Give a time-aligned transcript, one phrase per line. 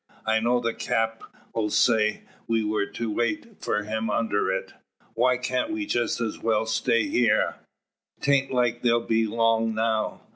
[0.25, 1.21] I know the Cap'
[1.69, 4.73] sayed we were to wait for them under it.
[5.13, 7.57] Why cant we just as well stay heer?
[8.19, 10.21] 'Taint like they'll be long now.